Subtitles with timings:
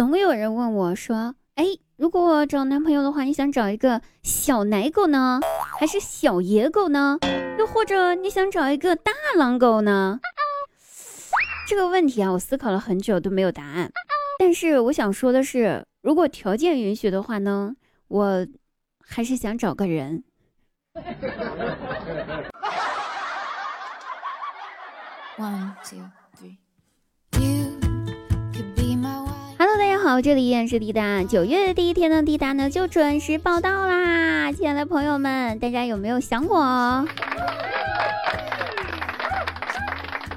[0.00, 1.66] 总有人问我说：“哎，
[1.98, 5.40] 如果我找男朋友的话，你想找一个小奶狗呢，
[5.78, 7.18] 还是小野狗呢？
[7.58, 10.18] 又或者你想找一个大狼狗呢？”
[11.68, 13.92] 这个问题啊，我思考了很久都没有答案。
[14.38, 17.74] 但是我想说的是，如果条件允许的话呢，
[18.08, 18.46] 我
[19.06, 20.24] 还是想找个人。
[25.36, 26.08] One two
[26.38, 26.56] three.
[30.10, 31.22] 好，这里依然是滴答。
[31.22, 34.50] 九月的第一天的滴答呢，就准时报道啦！
[34.50, 37.06] 亲爱的朋友们，大家有没有想我？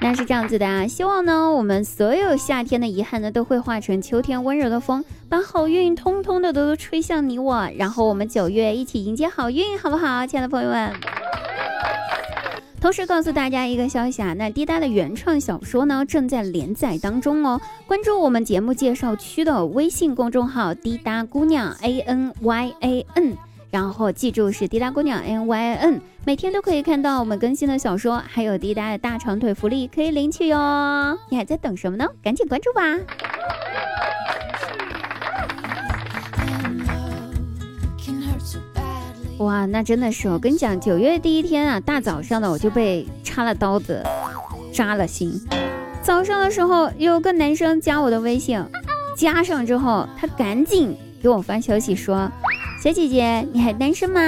[0.00, 10.92] 那是这样子的啊，希望呢，我们所有夏天的遗憾呢，都会化成秋天温柔的风，把好运通通的都吹向你我，然后我们九月一起迎接好运，好不好，亲爱的朋友们？
[12.86, 17.60] 同时告诉大家一个消息啊，那滴答的原创小说呢正在连载当中哦。
[17.84, 23.36] 关注我们节目介绍区的微信公众号“滴答姑娘 A N Y A N”，
[23.72, 31.18] 然后记住是“滴答姑娘 N Y A N”，每天都可以看到我们更新的小说，还有滴答的大长腿福利可以领取哟。
[31.28, 32.06] 你还在等什么呢？
[32.22, 32.96] 赶紧关注吧！
[39.66, 44.02] 那真的是，我跟你讲，九月第一天啊，大早上的我就被插了刀子，
[44.72, 45.40] 扎了心。
[46.02, 48.64] 早上的时候有个男生加我的微信，
[49.16, 52.30] 加上之后他赶紧给我发消息说
[52.82, 54.20] ：“小姐姐，你还单身吗？”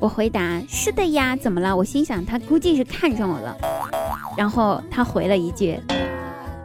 [0.00, 3.56] 我回答：“是的呀，怎么了？”我心想他估计是看上我了。
[4.36, 5.78] 然后他回了一句：“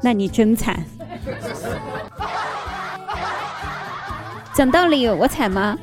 [0.01, 0.79] 那你真惨。”
[4.53, 5.77] 讲道理，我惨吗？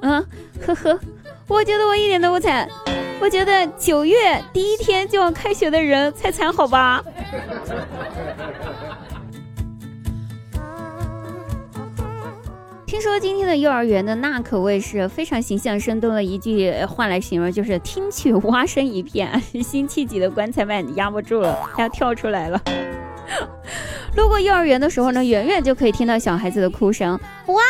[0.00, 0.24] 嗯？
[0.66, 0.98] 呵呵，
[1.48, 2.68] 我觉得我一点都不惨，
[3.20, 7.02] 我觉得九月第一天就要开学的人才惨，好吧？
[12.84, 22.60] 听说今天的幼儿园呢，那可谓是非常形象生动的一句话来形容，就是听取蛙声一片，辛弃疾的棺材板压不住了，他要跳出来了。
[24.16, 27.62] 路过幼儿园的时候呢，远远就可以听到小孩子的哭声，哇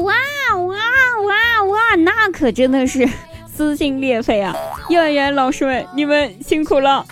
[0.00, 0.14] 哇
[0.58, 0.76] 哇
[1.22, 3.08] 哇哇，那可真的是
[3.46, 4.54] 撕心裂肺啊！
[4.88, 7.04] 幼儿园老师们，你们辛苦了。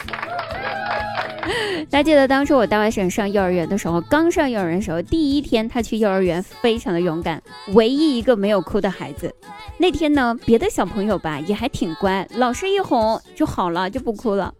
[1.90, 7.42] 还记得当初我大外甥上幼儿园的时候，刚上幼儿园的时候，第一天他去幼儿园，非常的勇敢，
[7.74, 9.34] 唯一一个没有哭的孩子。
[9.78, 14.52] 那天呢，别的小朋友吧也还挺乖，老师一哄就好了，就不哭了。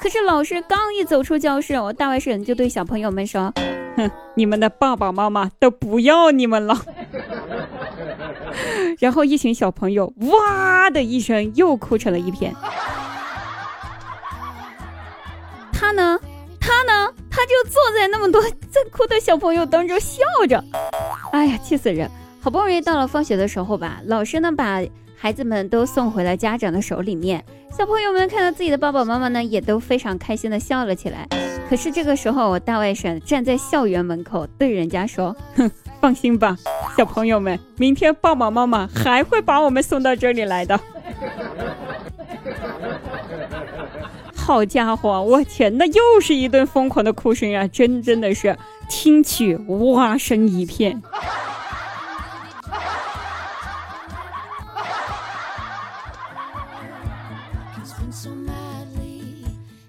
[0.00, 3.52] 可是老师刚一走出教室，我大外甥就对小朋友们说
[3.96, 6.80] ：“哼，你们的爸爸妈妈都不要你们了。”
[8.98, 12.54] 然后一群小朋友哇的一声又哭成了一片。
[15.72, 16.18] 他呢，
[16.60, 20.62] 他呢，他就坐在那么多 在哭的小朋友当中笑着。
[21.32, 22.10] 哎呀，气死人！
[22.40, 24.82] 好不容易到了放学的时候吧，老师呢把。
[25.22, 27.44] 孩子们都送回了家长的手里面，
[27.76, 31.28] 小朋友们看到自己的爸爸妈妈呢，也都非常开心的笑了起来。
[31.68, 36.56] 可是这个时候，我大外甥站在校园门口，对人家说：“哼，放心吧，
[36.96, 40.80] 小朋友们，明天爸爸妈妈还会把我们送到这里来的。
[44.34, 47.68] ”好家伙，我天，那又是一顿疯狂的哭声啊！
[47.68, 48.56] 真真的是
[48.88, 51.02] 听取蛙声一片。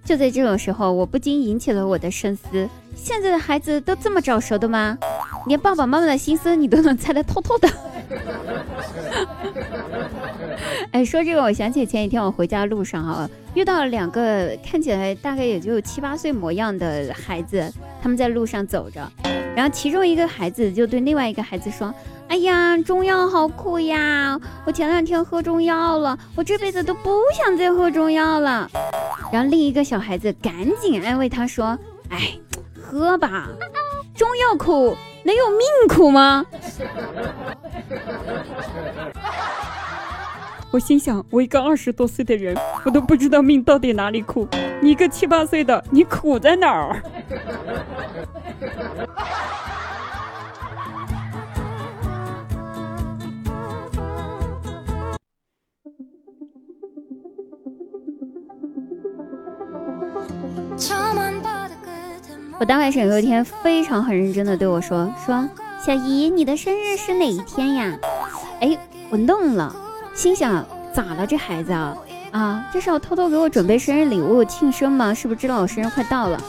[0.04, 4.98] 就在这种时候，我不禁引起了我的深思：现在的孩子都这么早熟的吗？
[5.48, 7.70] 连爸爸妈妈的心思你都能猜得透透的。
[10.92, 17.72] 哎，说这个，我想起前几天我回家路上啊，遇到了两个看起来大概也就七八岁模样的孩子，
[18.02, 19.10] 他们在路上走着，
[19.56, 21.94] 然后其中一个孩子就对另外一个孩子说。
[22.28, 24.40] 哎呀，中药好苦呀！
[24.66, 28.72] 我前两天喝中药了，我这辈子都不想再喝中药了。
[29.34, 31.78] 然后另一个小孩子赶紧安慰他说
[32.08, 32.32] ：“哎，
[32.82, 33.50] 喝吧，
[34.16, 36.46] 中药苦能有命苦吗？”
[40.72, 42.56] 我心想，我一个二十多岁的人，
[42.86, 44.48] 我都不知道命到底哪里苦。
[44.82, 47.02] 你一个七八岁的，你苦在哪儿？
[62.62, 65.50] 我大外甥有一天非常很认真的对我说：“说
[65.84, 67.98] 小姨，你的生日是哪一天呀？”
[68.62, 68.78] 哎，
[69.10, 69.76] 我愣了，
[70.14, 70.64] 心想
[70.94, 71.98] 咋了这孩子啊？
[72.30, 75.12] 啊，这是要偷偷给我准备生日礼物庆生吗？
[75.12, 76.40] 是不是知道我生日快到了？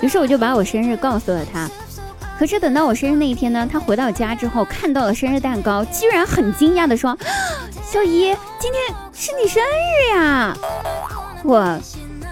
[0.00, 1.68] 于是我就把我生日告诉了他。
[2.38, 7.18] 可是等到我生日那一天呢，他回到家之后看到了生日蛋糕，居然很惊讶的说
[7.82, 10.56] ：“小姨，今天是你生日呀！”
[11.42, 11.76] 我，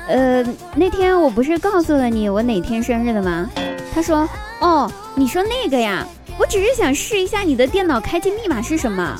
[0.06, 3.48] 呃，那天我不是告诉了你我哪天生日的吗？
[3.94, 4.28] 他说
[4.60, 6.06] ：“哦，你说那个呀，
[6.38, 9.16] 我只是想试一下你的电脑开机密码是什么。”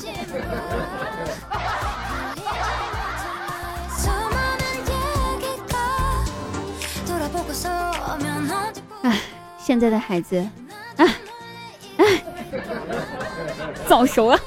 [9.01, 9.19] 哎，
[9.57, 10.47] 现在的孩子。
[10.97, 11.15] 哎，
[11.97, 12.23] 哎
[13.87, 14.39] 早熟啊！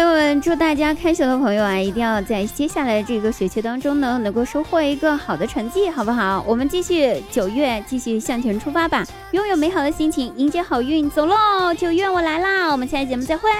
[0.00, 6.42] 朋友们，祝大家开学的朋友啊，一定要在接下来这个学期当中呢，能够收获一个好的成绩，好不好？
[6.48, 11.74] 我们继续九月，继续向前出发吧，拥有美好的心情，迎接好运，走喽！
[11.76, 13.50] 九月我来啦，我们下期节目再会。